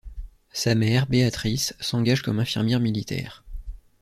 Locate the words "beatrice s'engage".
1.05-2.23